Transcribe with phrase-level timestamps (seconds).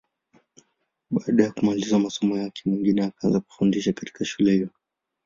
[1.11, 4.69] Baada ya kumaliza masomo yake, Mwingine akaanza kufundisha katika shule hiyo.